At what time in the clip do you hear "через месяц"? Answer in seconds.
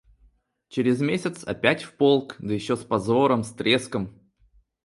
0.69-1.43